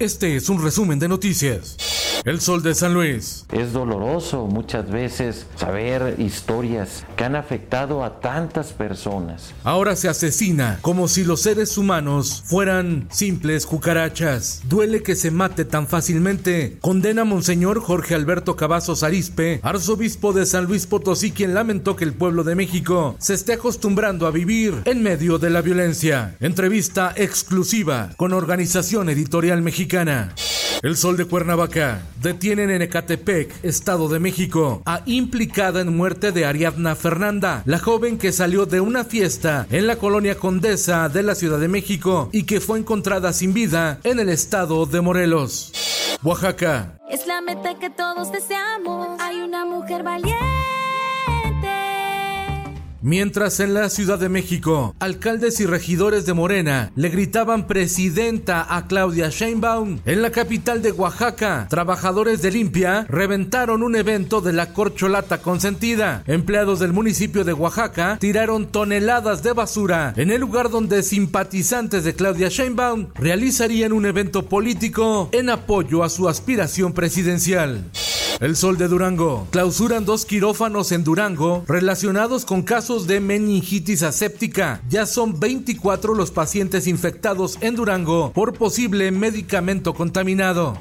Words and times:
Este 0.00 0.34
es 0.34 0.48
un 0.48 0.60
resumen 0.60 0.98
de 0.98 1.06
noticias. 1.06 1.76
El 2.24 2.40
Sol 2.40 2.64
de 2.64 2.74
San 2.74 2.94
Luis. 2.94 3.46
Es 3.52 3.72
doloroso 3.72 4.46
muchas 4.48 4.90
veces 4.90 5.46
saber 5.54 6.16
historias 6.18 7.04
han 7.24 7.36
afectado 7.36 8.04
a 8.04 8.20
tantas 8.20 8.72
personas. 8.72 9.54
Ahora 9.64 9.96
se 9.96 10.08
asesina 10.08 10.78
como 10.82 11.08
si 11.08 11.24
los 11.24 11.40
seres 11.40 11.78
humanos 11.78 12.42
fueran 12.44 13.08
simples 13.10 13.66
cucarachas. 13.66 14.62
Duele 14.68 15.02
que 15.02 15.16
se 15.16 15.30
mate 15.30 15.64
tan 15.64 15.86
fácilmente. 15.86 16.78
Condena 16.80 17.22
a 17.22 17.24
Monseñor 17.24 17.80
Jorge 17.80 18.14
Alberto 18.14 18.56
Cavazos 18.56 19.02
Arispe, 19.02 19.60
arzobispo 19.62 20.32
de 20.32 20.46
San 20.46 20.66
Luis 20.66 20.86
Potosí, 20.86 21.32
quien 21.32 21.54
lamentó 21.54 21.96
que 21.96 22.04
el 22.04 22.12
pueblo 22.12 22.44
de 22.44 22.54
México 22.54 23.16
se 23.18 23.34
esté 23.34 23.54
acostumbrando 23.54 24.26
a 24.26 24.30
vivir 24.30 24.82
en 24.84 25.02
medio 25.02 25.38
de 25.38 25.50
la 25.50 25.62
violencia. 25.62 26.36
Entrevista 26.40 27.12
exclusiva 27.16 28.10
con 28.16 28.32
Organización 28.32 29.08
Editorial 29.08 29.62
Mexicana. 29.62 30.34
El 30.82 30.96
Sol 30.96 31.16
de 31.16 31.24
Cuernavaca. 31.24 32.02
Detienen 32.20 32.70
en 32.70 32.82
Ecatepec, 32.82 33.64
Estado 33.64 34.08
de 34.08 34.18
México, 34.18 34.82
a 34.84 35.00
implicada 35.06 35.80
en 35.80 35.96
muerte 35.96 36.30
de 36.30 36.44
Ariadna 36.44 36.94
Fernanda, 37.14 37.62
la 37.64 37.78
joven 37.78 38.18
que 38.18 38.32
salió 38.32 38.66
de 38.66 38.80
una 38.80 39.04
fiesta 39.04 39.68
en 39.70 39.86
la 39.86 39.94
colonia 39.94 40.36
Condesa 40.36 41.08
de 41.08 41.22
la 41.22 41.36
Ciudad 41.36 41.60
de 41.60 41.68
México 41.68 42.28
y 42.32 42.42
que 42.42 42.60
fue 42.60 42.76
encontrada 42.76 43.32
sin 43.32 43.54
vida 43.54 44.00
en 44.02 44.18
el 44.18 44.28
estado 44.28 44.84
de 44.84 45.00
Morelos. 45.00 46.18
Oaxaca. 46.24 46.98
Es 47.08 47.28
la 47.28 47.40
meta 47.40 47.78
que 47.78 47.88
todos 47.88 48.32
deseamos. 48.32 49.20
Hay 49.20 49.36
una 49.42 49.64
mujer 49.64 50.02
valiente. 50.02 50.53
Mientras 53.04 53.60
en 53.60 53.74
la 53.74 53.90
Ciudad 53.90 54.18
de 54.18 54.30
México, 54.30 54.96
alcaldes 54.98 55.60
y 55.60 55.66
regidores 55.66 56.24
de 56.24 56.32
Morena 56.32 56.90
le 56.96 57.10
gritaban 57.10 57.66
presidenta 57.66 58.66
a 58.74 58.86
Claudia 58.86 59.28
Sheinbaum, 59.28 59.98
en 60.06 60.22
la 60.22 60.30
capital 60.30 60.80
de 60.80 60.90
Oaxaca, 60.90 61.66
trabajadores 61.68 62.40
de 62.40 62.50
limpia 62.50 63.04
reventaron 63.10 63.82
un 63.82 63.94
evento 63.94 64.40
de 64.40 64.54
la 64.54 64.72
corcholata 64.72 65.42
consentida. 65.42 66.22
Empleados 66.26 66.80
del 66.80 66.94
municipio 66.94 67.44
de 67.44 67.52
Oaxaca 67.52 68.16
tiraron 68.18 68.72
toneladas 68.72 69.42
de 69.42 69.52
basura 69.52 70.14
en 70.16 70.30
el 70.30 70.40
lugar 70.40 70.70
donde 70.70 71.02
simpatizantes 71.02 72.04
de 72.04 72.14
Claudia 72.14 72.48
Sheinbaum 72.48 73.08
realizarían 73.16 73.92
un 73.92 74.06
evento 74.06 74.48
político 74.48 75.28
en 75.32 75.50
apoyo 75.50 76.04
a 76.04 76.08
su 76.08 76.26
aspiración 76.26 76.94
presidencial. 76.94 77.84
El 78.40 78.56
Sol 78.56 78.76
de 78.76 78.88
Durango. 78.88 79.46
Clausuran 79.50 80.04
dos 80.04 80.24
quirófanos 80.24 80.90
en 80.92 81.04
Durango 81.04 81.64
relacionados 81.68 82.44
con 82.44 82.62
casos 82.62 83.06
de 83.06 83.20
meningitis 83.20 84.02
aséptica. 84.02 84.82
Ya 84.88 85.06
son 85.06 85.38
24 85.38 86.14
los 86.14 86.30
pacientes 86.30 86.86
infectados 86.86 87.58
en 87.60 87.76
Durango 87.76 88.32
por 88.32 88.54
posible 88.54 89.10
medicamento 89.12 89.94
contaminado. 89.94 90.78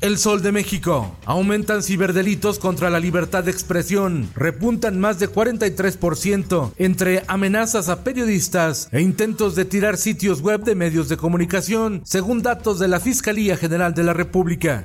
El 0.00 0.18
Sol 0.18 0.42
de 0.42 0.52
México. 0.52 1.16
Aumentan 1.26 1.82
ciberdelitos 1.82 2.58
contra 2.58 2.90
la 2.90 2.98
libertad 2.98 3.44
de 3.44 3.50
expresión. 3.50 4.30
Repuntan 4.34 4.98
más 4.98 5.18
de 5.18 5.28
43% 5.28 6.72
entre 6.76 7.22
amenazas 7.28 7.88
a 7.88 8.02
periodistas 8.02 8.88
e 8.90 9.00
intentos 9.00 9.54
de 9.54 9.64
tirar 9.64 9.96
sitios 9.96 10.40
web 10.40 10.62
de 10.64 10.74
medios 10.74 11.08
de 11.08 11.16
comunicación, 11.16 12.00
según 12.04 12.42
datos 12.42 12.78
de 12.78 12.88
la 12.88 13.00
Fiscalía 13.00 13.56
General 13.56 13.94
de 13.94 14.02
la 14.02 14.12
República. 14.12 14.84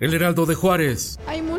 El 0.00 0.14
Heraldo 0.14 0.46
de 0.46 0.54
Juárez. 0.54 1.18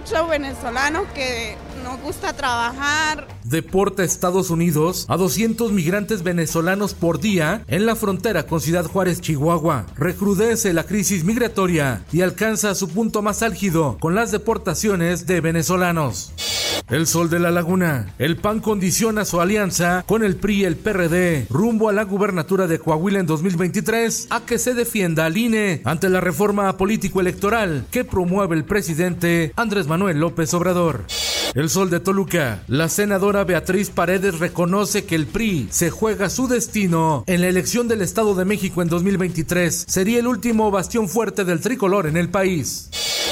Mucho 0.09 0.27
venezolano 0.27 1.03
que 1.13 1.55
no 1.83 1.97
gusta 1.97 2.33
trabajar. 2.33 3.27
Deporta 3.43 4.03
Estados 4.03 4.49
Unidos 4.49 5.05
a 5.07 5.17
200 5.17 5.71
migrantes 5.71 6.23
venezolanos 6.23 6.93
por 6.93 7.19
día 7.19 7.63
en 7.67 7.85
la 7.85 7.95
frontera 7.95 8.43
con 8.43 8.61
Ciudad 8.61 8.85
Juárez, 8.85 9.21
Chihuahua. 9.21 9.85
Recrudece 9.95 10.73
la 10.73 10.83
crisis 10.83 11.23
migratoria 11.23 12.03
y 12.11 12.21
alcanza 12.21 12.75
su 12.75 12.89
punto 12.89 13.21
más 13.21 13.43
álgido 13.43 13.97
con 13.99 14.15
las 14.15 14.31
deportaciones 14.31 15.27
de 15.27 15.41
venezolanos. 15.41 16.33
El 16.89 17.05
Sol 17.05 17.29
de 17.29 17.39
la 17.39 17.51
Laguna. 17.51 18.15
El 18.17 18.37
PAN 18.37 18.61
condiciona 18.61 19.23
su 19.23 19.39
alianza 19.39 20.03
con 20.07 20.23
el 20.23 20.37
PRI 20.37 20.61
y 20.61 20.63
el 20.65 20.75
PRD 20.75 21.45
rumbo 21.49 21.87
a 21.87 21.93
la 21.93 22.03
gubernatura 22.03 22.65
de 22.65 22.79
Coahuila 22.79 23.19
en 23.19 23.27
2023 23.27 24.27
a 24.31 24.41
que 24.41 24.57
se 24.57 24.73
defienda 24.73 25.25
al 25.25 25.37
INE 25.37 25.81
ante 25.85 26.09
la 26.09 26.19
reforma 26.19 26.75
político-electoral 26.77 27.85
que 27.91 28.05
promueve 28.05 28.55
el 28.55 28.65
presidente 28.65 29.53
Andrés 29.55 29.85
Manuel 29.85 30.19
López 30.19 30.51
Obrador. 30.55 31.05
El 31.53 31.69
Sol 31.69 31.91
de 31.91 31.99
Toluca. 31.99 32.63
La 32.67 32.89
senadora 32.89 33.43
Beatriz 33.43 33.91
Paredes 33.91 34.39
reconoce 34.39 35.05
que 35.05 35.15
el 35.15 35.27
PRI 35.27 35.67
se 35.69 35.91
juega 35.91 36.29
su 36.29 36.47
destino 36.47 37.23
en 37.27 37.41
la 37.41 37.47
elección 37.47 37.87
del 37.87 38.01
Estado 38.01 38.33
de 38.33 38.45
México 38.45 38.81
en 38.81 38.89
2023. 38.89 39.85
Sería 39.87 40.19
el 40.19 40.27
último 40.27 40.71
bastión 40.71 41.07
fuerte 41.07 41.45
del 41.45 41.61
tricolor 41.61 42.07
en 42.07 42.17
el 42.17 42.29
país. 42.29 42.89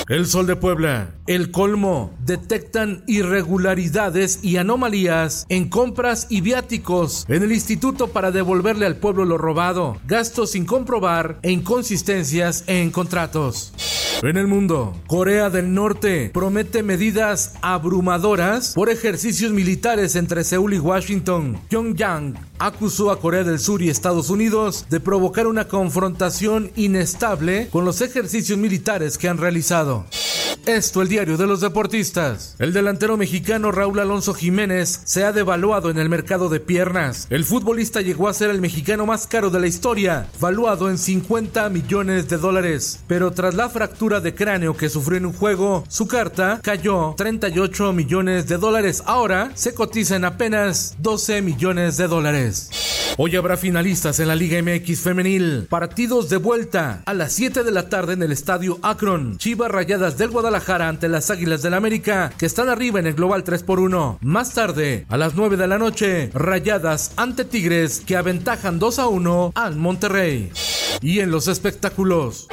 El 0.09 0.25
Sol 0.25 0.47
de 0.47 0.55
Puebla. 0.55 1.15
El 1.27 1.51
colmo. 1.51 2.15
Detectan 2.23 3.03
irregularidades 3.07 4.39
y 4.41 4.55
anomalías 4.55 5.45
en 5.49 5.67
compras 5.67 6.27
y 6.29 6.39
viáticos 6.39 7.25
en 7.27 7.43
el 7.43 7.51
instituto 7.51 8.07
para 8.07 8.31
devolverle 8.31 8.85
al 8.85 8.95
pueblo 8.95 9.25
lo 9.25 9.37
robado. 9.37 9.97
Gastos 10.07 10.51
sin 10.51 10.65
comprobar 10.65 11.39
e 11.43 11.51
inconsistencias 11.51 12.63
en 12.67 12.89
contratos. 12.91 13.73
En 14.23 14.35
el 14.35 14.47
mundo, 14.47 14.95
Corea 15.05 15.51
del 15.51 15.75
Norte 15.75 16.31
promete 16.33 16.81
medidas 16.81 17.53
abrumadoras 17.61 18.73
por 18.73 18.89
ejercicios 18.89 19.51
militares 19.51 20.15
entre 20.15 20.43
Seúl 20.43 20.73
y 20.73 20.79
Washington. 20.79 21.59
Pyongyang 21.69 22.33
acusó 22.57 23.11
a 23.11 23.19
Corea 23.19 23.43
del 23.43 23.59
Sur 23.59 23.83
y 23.83 23.89
Estados 23.89 24.31
Unidos 24.31 24.87
de 24.89 24.99
provocar 24.99 25.45
una 25.45 25.67
confrontación 25.67 26.71
inestable 26.75 27.67
con 27.69 27.85
los 27.85 28.01
ejercicios 28.01 28.57
militares 28.57 29.19
que 29.19 29.29
han 29.29 29.37
realizado. 29.37 30.05
Esto 30.67 31.01
el 31.01 31.07
diario 31.07 31.37
de 31.37 31.47
los 31.47 31.61
deportistas. 31.61 32.57
El 32.59 32.73
delantero 32.73 33.15
mexicano 33.15 33.71
Raúl 33.71 34.01
Alonso 34.01 34.33
Jiménez 34.33 34.99
se 35.05 35.23
ha 35.23 35.31
devaluado 35.31 35.89
en 35.89 35.97
el 35.97 36.09
mercado 36.09 36.49
de 36.49 36.59
piernas. 36.59 37.25
El 37.29 37.45
futbolista 37.45 38.01
llegó 38.01 38.27
a 38.27 38.33
ser 38.33 38.49
el 38.49 38.59
mexicano 38.59 39.05
más 39.05 39.27
caro 39.27 39.49
de 39.49 39.61
la 39.61 39.67
historia, 39.67 40.27
valuado 40.41 40.89
en 40.89 40.97
50 40.97 41.69
millones 41.69 42.27
de 42.27 42.35
dólares. 42.35 42.99
Pero 43.07 43.31
tras 43.31 43.55
la 43.55 43.69
fractura 43.69 44.19
de 44.19 44.35
cráneo 44.35 44.75
que 44.75 44.89
sufrió 44.89 45.17
en 45.17 45.27
un 45.27 45.31
juego, 45.31 45.85
su 45.87 46.05
carta 46.05 46.59
cayó 46.61 47.13
38 47.15 47.93
millones 47.93 48.49
de 48.49 48.57
dólares. 48.57 49.03
Ahora 49.05 49.51
se 49.55 49.73
cotiza 49.73 50.17
en 50.17 50.25
apenas 50.25 50.97
12 50.99 51.43
millones 51.43 51.95
de 51.95 52.09
dólares. 52.09 52.71
Hoy 53.15 53.37
habrá 53.37 53.55
finalistas 53.55 54.19
en 54.19 54.27
la 54.27 54.35
Liga 54.35 54.61
MX 54.61 54.99
femenil. 54.99 55.65
Partidos 55.69 56.27
de 56.27 56.37
vuelta 56.37 57.03
a 57.05 57.13
las 57.13 57.31
7 57.31 57.63
de 57.63 57.71
la 57.71 57.87
tarde 57.87 58.13
en 58.13 58.21
el 58.21 58.33
Estadio 58.33 58.79
Akron. 58.81 59.37
Chivas 59.37 59.71
Rayadas 59.71 60.17
del 60.17 60.29
Guadalajara 60.29 60.56
ante 60.57 61.07
las 61.07 61.29
Águilas 61.29 61.61
del 61.61 61.75
América 61.75 62.33
que 62.35 62.47
están 62.47 62.67
arriba 62.67 62.99
en 62.99 63.05
el 63.05 63.13
global 63.13 63.43
3 63.43 63.61
por 63.61 63.79
1. 63.79 64.17
Más 64.21 64.53
tarde, 64.53 65.05
a 65.07 65.15
las 65.15 65.35
9 65.35 65.55
de 65.55 65.67
la 65.67 65.77
noche, 65.77 66.31
Rayadas 66.33 67.11
ante 67.15 67.45
Tigres 67.45 68.01
que 68.05 68.17
aventajan 68.17 68.79
2 68.79 68.99
a 68.99 69.07
1 69.07 69.51
al 69.53 69.75
Monterrey. 69.75 70.51
Y 71.01 71.19
en 71.19 71.29
los 71.29 71.47
espectáculos. 71.47 72.47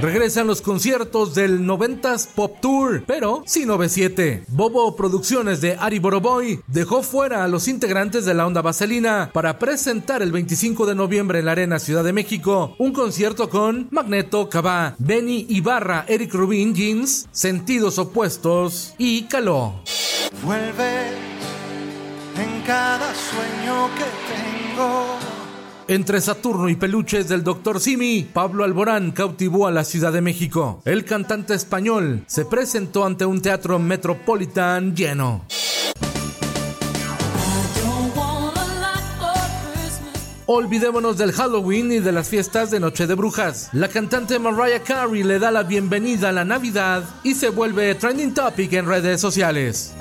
Regresan 0.00 0.46
los 0.46 0.60
conciertos 0.60 1.34
del 1.34 1.60
90s 1.60 2.28
Pop 2.34 2.58
Tour, 2.60 3.04
pero 3.06 3.42
sin 3.46 3.70
OV7. 3.70 4.44
Bobo 4.48 4.94
Producciones 4.94 5.62
de 5.62 5.76
Ari 5.76 5.98
Boroboy 5.98 6.60
dejó 6.66 7.02
fuera 7.02 7.44
a 7.44 7.48
los 7.48 7.66
integrantes 7.66 8.26
de 8.26 8.34
la 8.34 8.46
onda 8.46 8.60
vaselina 8.60 9.30
para 9.32 9.58
presentar 9.58 10.20
el 10.20 10.32
25 10.32 10.84
de 10.84 10.94
noviembre 10.94 11.38
en 11.38 11.46
la 11.46 11.52
Arena 11.52 11.78
Ciudad 11.78 12.04
de 12.04 12.12
México 12.12 12.74
un 12.78 12.92
concierto 12.92 13.48
con 13.48 13.88
Magneto, 13.90 14.50
Cabá, 14.50 14.94
Benny 14.98 15.46
Ibarra, 15.48 16.04
Eric 16.08 16.34
Rubin, 16.34 16.74
Jeans, 16.74 17.26
Sentidos 17.32 17.98
Opuestos 17.98 18.94
y 18.98 19.22
Caló. 19.24 19.80
Vuelves 20.42 21.12
en 22.36 22.62
cada 22.66 23.14
sueño 23.14 23.88
que 23.96 24.04
tengo. 24.74 25.35
Entre 25.88 26.20
Saturno 26.20 26.68
y 26.68 26.74
peluches 26.74 27.28
del 27.28 27.44
Dr. 27.44 27.80
Simi, 27.80 28.28
Pablo 28.32 28.64
Alborán 28.64 29.12
cautivó 29.12 29.68
a 29.68 29.70
la 29.70 29.84
Ciudad 29.84 30.12
de 30.12 30.20
México. 30.20 30.82
El 30.84 31.04
cantante 31.04 31.54
español 31.54 32.24
se 32.26 32.44
presentó 32.44 33.04
ante 33.04 33.24
un 33.24 33.40
teatro 33.40 33.78
metropolitan 33.78 34.96
lleno. 34.96 35.44
Olvidémonos 40.46 41.18
del 41.18 41.32
Halloween 41.32 41.92
y 41.92 41.98
de 42.00 42.10
las 42.10 42.28
fiestas 42.28 42.72
de 42.72 42.80
Noche 42.80 43.06
de 43.06 43.14
Brujas. 43.14 43.68
La 43.72 43.86
cantante 43.86 44.40
Mariah 44.40 44.82
Carey 44.82 45.22
le 45.22 45.38
da 45.38 45.52
la 45.52 45.62
bienvenida 45.62 46.30
a 46.30 46.32
la 46.32 46.44
Navidad 46.44 47.04
y 47.22 47.34
se 47.34 47.48
vuelve 47.48 47.94
trending 47.94 48.34
topic 48.34 48.72
en 48.72 48.86
redes 48.86 49.20
sociales. 49.20 49.94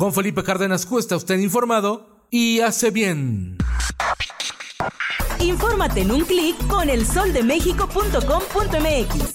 Con 0.00 0.12
Felipe 0.14 0.42
Cárdenas 0.42 0.86
Cuesta, 0.86 1.14
usted 1.14 1.38
informado 1.40 2.24
y 2.30 2.60
hace 2.60 2.90
bien. 2.90 3.58
Infórmate 5.38 6.00
en 6.00 6.10
un 6.10 6.24
clic 6.24 6.56
con 6.68 6.88
elsoldemexico.com.mx. 6.88 9.32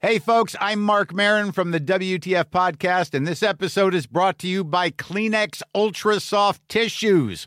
Hey, 0.00 0.18
folks, 0.18 0.54
I'm 0.60 0.82
Mark 0.82 1.14
Marin 1.14 1.50
from 1.50 1.70
the 1.70 1.80
WTF 1.80 2.50
Podcast, 2.50 3.14
and 3.14 3.26
this 3.26 3.42
episode 3.42 3.94
is 3.94 4.06
brought 4.06 4.38
to 4.40 4.46
you 4.46 4.62
by 4.62 4.90
Kleenex 4.90 5.62
Ultra 5.74 6.20
Soft 6.20 6.60
Tissues 6.68 7.46